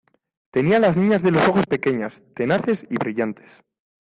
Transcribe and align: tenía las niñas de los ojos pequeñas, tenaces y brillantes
tenía 0.51 0.79
las 0.79 0.97
niñas 0.97 1.21
de 1.21 1.29
los 1.29 1.47
ojos 1.47 1.67
pequeñas, 1.67 2.23
tenaces 2.33 2.87
y 2.89 2.95
brillantes 2.97 3.63